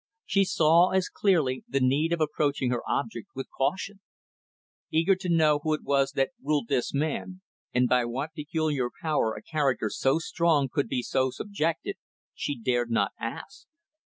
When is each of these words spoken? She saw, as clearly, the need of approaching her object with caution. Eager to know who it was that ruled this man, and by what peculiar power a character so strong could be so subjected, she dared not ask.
She 0.25 0.45
saw, 0.45 0.89
as 0.89 1.09
clearly, 1.09 1.63
the 1.67 1.79
need 1.79 2.11
of 2.11 2.19
approaching 2.19 2.71
her 2.71 2.81
object 2.89 3.27
with 3.35 3.51
caution. 3.55 3.99
Eager 4.89 5.13
to 5.17 5.29
know 5.29 5.59
who 5.59 5.75
it 5.75 5.83
was 5.83 6.13
that 6.13 6.31
ruled 6.43 6.69
this 6.69 6.91
man, 6.91 7.41
and 7.71 7.87
by 7.87 8.05
what 8.05 8.33
peculiar 8.33 8.89
power 9.03 9.35
a 9.35 9.43
character 9.43 9.91
so 9.91 10.17
strong 10.17 10.69
could 10.69 10.87
be 10.87 11.03
so 11.03 11.29
subjected, 11.29 11.97
she 12.33 12.59
dared 12.59 12.89
not 12.89 13.11
ask. 13.19 13.67